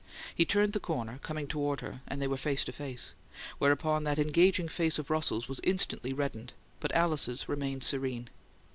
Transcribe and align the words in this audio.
He 0.33 0.45
turned 0.45 0.73
the 0.73 0.79
corner, 0.79 1.19
coming 1.21 1.45
toward 1.45 1.81
her, 1.81 2.01
and 2.07 2.19
they 2.19 2.25
were 2.27 2.35
face 2.35 2.65
to 2.65 2.71
face; 2.71 3.13
whereupon 3.59 4.03
that 4.03 4.17
engaging 4.17 4.67
face 4.67 4.97
of 4.97 5.11
Russell's 5.11 5.47
was 5.47 5.61
instantly 5.63 6.11
reddened, 6.11 6.53
but 6.79 6.91
Alice's 6.93 7.47
remained 7.47 7.83
serene. 7.83 8.31